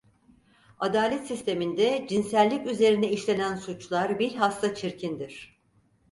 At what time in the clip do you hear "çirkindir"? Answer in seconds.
4.75-5.61